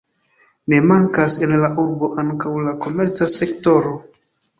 Ne 0.71 0.77
mankas 0.91 1.35
en 1.47 1.53
la 1.63 1.69
urbo 1.83 2.09
ankaŭ 2.23 2.53
la 2.69 2.73
komerca 2.87 3.29
sektoro. 3.35 3.93